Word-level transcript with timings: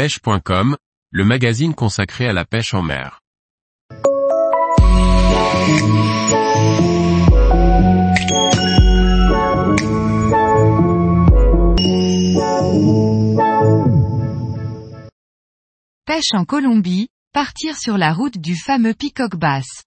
pêche.com, 0.00 0.78
le 1.10 1.24
magazine 1.26 1.74
consacré 1.74 2.26
à 2.26 2.32
la 2.32 2.46
pêche 2.46 2.72
en 2.72 2.80
mer. 2.80 3.20
Pêche 16.06 16.32
en 16.32 16.46
Colombie, 16.46 17.08
partir 17.34 17.76
sur 17.76 17.98
la 17.98 18.14
route 18.14 18.38
du 18.38 18.56
fameux 18.56 18.94
Peacock 18.94 19.36
Bass. 19.36 19.84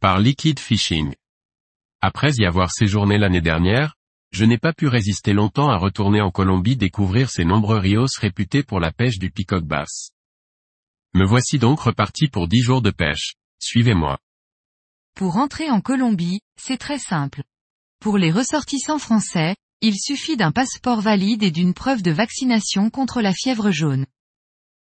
Par 0.00 0.20
Liquid 0.20 0.58
Fishing. 0.58 1.12
Après 2.00 2.30
y 2.38 2.46
avoir 2.46 2.70
séjourné 2.70 3.18
l'année 3.18 3.42
dernière, 3.42 3.94
je 4.32 4.46
n'ai 4.46 4.58
pas 4.58 4.72
pu 4.72 4.88
résister 4.88 5.34
longtemps 5.34 5.68
à 5.68 5.76
retourner 5.76 6.22
en 6.22 6.30
Colombie 6.30 6.76
découvrir 6.76 7.30
ces 7.30 7.44
nombreux 7.44 7.78
rios 7.78 8.06
réputés 8.18 8.62
pour 8.62 8.80
la 8.80 8.90
pêche 8.90 9.18
du 9.18 9.30
Peacock 9.30 9.64
Bass. 9.64 10.10
Me 11.14 11.26
voici 11.26 11.58
donc 11.58 11.80
reparti 11.80 12.28
pour 12.28 12.48
10 12.48 12.62
jours 12.62 12.82
de 12.82 12.90
pêche. 12.90 13.34
Suivez-moi. 13.58 14.18
Pour 15.14 15.36
entrer 15.36 15.70
en 15.70 15.82
Colombie, 15.82 16.40
c'est 16.58 16.78
très 16.78 16.98
simple. 16.98 17.42
Pour 18.00 18.16
les 18.16 18.32
ressortissants 18.32 18.98
français, 18.98 19.54
il 19.82 19.98
suffit 19.98 20.38
d'un 20.38 20.52
passeport 20.52 21.02
valide 21.02 21.42
et 21.42 21.50
d'une 21.50 21.74
preuve 21.74 22.02
de 22.02 22.10
vaccination 22.10 22.88
contre 22.88 23.20
la 23.20 23.34
fièvre 23.34 23.70
jaune. 23.70 24.06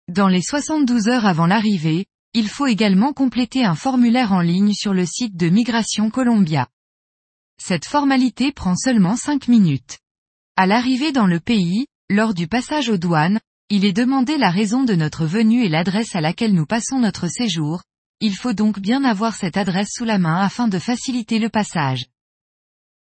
Dans 0.08 0.30
les 0.30 0.42
72 0.42 1.10
heures 1.10 1.26
avant 1.26 1.48
l'arrivée, 1.48 2.06
il 2.34 2.48
faut 2.48 2.68
également 2.68 3.12
compléter 3.12 3.66
un 3.66 3.76
formulaire 3.76 4.32
en 4.32 4.42
ligne 4.42 4.74
sur 4.74 4.94
le 4.94 5.06
site 5.06 5.36
de 5.36 5.50
Migration 5.50 6.10
Colombia. 6.10 6.70
Cette 7.62 7.86
formalité 7.86 8.52
prend 8.52 8.76
seulement 8.76 9.16
5 9.16 9.48
minutes. 9.48 10.00
À 10.56 10.68
l'arrivée 10.68 11.12
dans 11.12 11.28
le 11.28 11.40
pays, 11.40 11.88
lors 12.10 12.34
du 12.34 12.48
passage 12.48 12.90
aux 12.90 12.98
douanes, 12.98 13.40
il 13.70 13.86
est 13.86 13.94
demandé 13.94 14.38
la 14.38 14.52
raison 14.52 14.84
de 14.84 14.94
notre 14.94 15.26
venue 15.26 15.64
et 15.64 15.70
l'adresse 15.70 16.16
à 16.16 16.22
laquelle 16.22 16.54
nous 16.54 16.66
passons 16.66 17.00
notre 17.00 17.28
séjour, 17.28 17.82
il 18.20 18.36
faut 18.36 18.54
donc 18.54 18.80
bien 18.80 19.04
avoir 19.04 19.36
cette 19.36 19.58
adresse 19.58 19.90
sous 19.94 20.06
la 20.06 20.18
main 20.18 20.40
afin 20.40 20.68
de 20.68 20.80
faciliter 20.80 21.40
le 21.40 21.50
passage. 21.50 22.06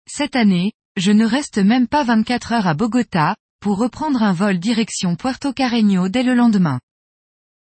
Cette 0.08 0.36
année, 0.36 0.72
je 0.96 1.12
ne 1.12 1.26
reste 1.26 1.58
même 1.58 1.88
pas 1.88 2.04
24 2.04 2.52
heures 2.52 2.66
à 2.66 2.74
Bogota, 2.74 3.36
pour 3.60 3.78
reprendre 3.78 4.22
un 4.22 4.32
vol 4.32 4.58
direction 4.58 5.16
Puerto 5.16 5.52
Carreño 5.52 6.08
dès 6.08 6.22
le 6.22 6.34
lendemain. 6.34 6.80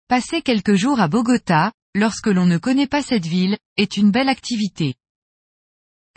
Passer 0.07 0.41
quelques 0.41 0.75
jours 0.75 0.99
à 0.99 1.07
Bogota, 1.07 1.71
lorsque 1.95 2.27
l'on 2.27 2.45
ne 2.45 2.57
connaît 2.57 2.87
pas 2.87 3.01
cette 3.01 3.25
ville, 3.25 3.57
est 3.77 3.97
une 3.97 4.11
belle 4.11 4.29
activité. 4.29 4.95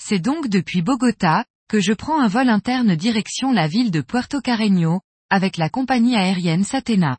C'est 0.01 0.19
donc 0.19 0.49
depuis 0.49 0.83
Bogota, 0.83 1.45
que 1.69 1.81
je 1.81 1.93
prends 1.93 2.21
un 2.21 2.29
vol 2.29 2.49
interne 2.49 2.95
direction 2.95 3.53
la 3.53 3.67
ville 3.67 3.91
de 3.91 4.01
Puerto 4.01 4.41
Carreño, 4.41 5.01
avec 5.31 5.57
la 5.57 5.69
compagnie 5.69 6.17
aérienne 6.17 6.65
Satena. 6.65 7.19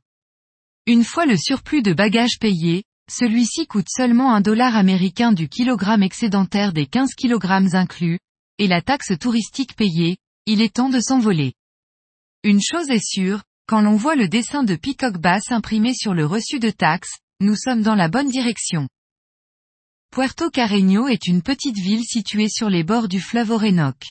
Une 0.85 1.03
fois 1.03 1.25
le 1.25 1.35
surplus 1.35 1.81
de 1.81 1.93
bagages 1.93 2.39
payé, 2.39 2.83
celui-ci 3.11 3.67
coûte 3.67 3.89
seulement 3.89 4.33
un 4.33 4.41
dollar 4.41 4.75
américain 4.75 5.31
du 5.31 5.49
kilogramme 5.49 6.03
excédentaire 6.03 6.71
des 6.71 6.85
15 6.85 7.15
kg 7.15 7.45
inclus, 7.73 8.19
et 8.57 8.67
la 8.67 8.81
taxe 8.81 9.17
touristique 9.19 9.75
payée, 9.75 10.17
il 10.45 10.61
est 10.61 10.75
temps 10.75 10.89
de 10.89 10.99
s'envoler. 10.99 11.53
Une 12.43 12.61
chose 12.61 12.89
est 12.89 13.05
sûre, 13.05 13.43
quand 13.67 13.81
l'on 13.81 13.95
voit 13.95 14.15
le 14.15 14.29
dessin 14.29 14.63
de 14.63 14.75
Peacock 14.75 15.17
Bass 15.17 15.51
imprimé 15.51 15.93
sur 15.93 16.13
le 16.13 16.25
reçu 16.25 16.59
de 16.59 16.69
taxe, 16.69 17.17
nous 17.41 17.55
sommes 17.55 17.81
dans 17.81 17.95
la 17.95 18.07
bonne 18.07 18.29
direction. 18.29 18.87
Puerto 20.11 20.49
Carreño 20.49 21.07
est 21.07 21.27
une 21.27 21.41
petite 21.41 21.77
ville 21.77 22.03
située 22.03 22.49
sur 22.49 22.69
les 22.69 22.83
bords 22.83 23.07
du 23.07 23.19
fleuve 23.19 23.51
Orénoque. 23.51 24.05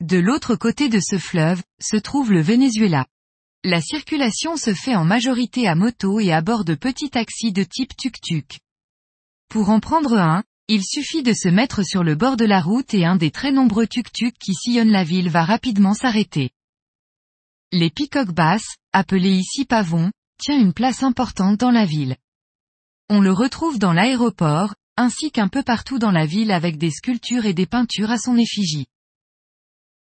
De 0.00 0.18
l'autre 0.18 0.56
côté 0.56 0.88
de 0.88 1.00
ce 1.00 1.18
fleuve, 1.18 1.62
se 1.80 1.96
trouve 1.96 2.32
le 2.32 2.40
Venezuela. 2.40 3.06
La 3.62 3.80
circulation 3.80 4.56
se 4.56 4.72
fait 4.74 4.96
en 4.96 5.04
majorité 5.04 5.68
à 5.68 5.74
moto 5.74 6.18
et 6.18 6.32
à 6.32 6.40
bord 6.40 6.64
de 6.64 6.74
petits 6.74 7.10
taxis 7.10 7.52
de 7.52 7.62
type 7.62 7.94
tuk-tuk. 7.96 8.58
Pour 9.48 9.68
en 9.68 9.80
prendre 9.80 10.14
un, 10.14 10.42
il 10.68 10.82
suffit 10.82 11.22
de 11.22 11.32
se 11.32 11.48
mettre 11.48 11.82
sur 11.84 12.02
le 12.02 12.14
bord 12.14 12.36
de 12.36 12.46
la 12.46 12.60
route 12.60 12.94
et 12.94 13.04
un 13.04 13.16
des 13.16 13.30
très 13.30 13.52
nombreux 13.52 13.86
tuk-tuk 13.86 14.34
qui 14.38 14.54
sillonnent 14.54 14.90
la 14.90 15.04
ville 15.04 15.28
va 15.28 15.44
rapidement 15.44 15.94
s'arrêter. 15.94 16.50
Les 17.70 17.90
Peacock 17.90 18.32
Bass, 18.32 18.64
appelés 18.92 19.36
ici 19.36 19.64
pavons, 19.66 20.10
tient 20.38 20.58
une 20.58 20.72
place 20.72 21.02
importante 21.02 21.58
dans 21.58 21.70
la 21.70 21.84
ville. 21.84 22.16
On 23.10 23.20
le 23.20 23.32
retrouve 23.32 23.78
dans 23.78 23.92
l'aéroport, 23.92 24.74
ainsi 25.02 25.32
qu'un 25.32 25.48
peu 25.48 25.62
partout 25.62 25.98
dans 25.98 26.12
la 26.12 26.26
ville 26.26 26.52
avec 26.52 26.78
des 26.78 26.90
sculptures 26.90 27.44
et 27.44 27.54
des 27.54 27.66
peintures 27.66 28.10
à 28.10 28.18
son 28.18 28.36
effigie. 28.38 28.86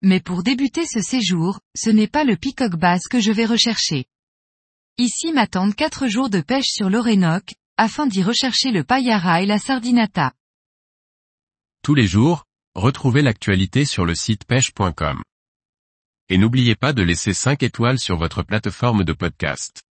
Mais 0.02 0.20
pour 0.20 0.42
débuter 0.42 0.86
ce 0.86 1.00
séjour, 1.00 1.60
ce 1.76 1.90
n'est 1.90 2.08
pas 2.08 2.24
le 2.24 2.36
Peacock 2.36 2.76
Bass 2.76 3.06
que 3.08 3.20
je 3.20 3.30
vais 3.30 3.46
rechercher. 3.46 4.06
Ici 4.98 5.32
m'attendent 5.32 5.74
quatre 5.74 6.08
jours 6.08 6.30
de 6.30 6.40
pêche 6.40 6.68
sur 6.68 6.88
l'Orénoque, 6.88 7.54
afin 7.76 8.06
d'y 8.06 8.22
rechercher 8.22 8.70
le 8.70 8.84
payara 8.84 9.42
et 9.42 9.46
la 9.46 9.58
sardinata. 9.58 10.32
Tous 11.82 11.94
les 11.94 12.06
jours, 12.06 12.44
retrouvez 12.74 13.20
l'actualité 13.20 13.84
sur 13.84 14.06
le 14.06 14.14
site 14.14 14.44
pêche.com. 14.44 15.22
Et 16.30 16.38
n'oubliez 16.38 16.74
pas 16.74 16.92
de 16.92 17.02
laisser 17.02 17.34
5 17.34 17.62
étoiles 17.62 17.98
sur 17.98 18.16
votre 18.16 18.42
plateforme 18.42 19.04
de 19.04 19.12
podcast. 19.12 19.85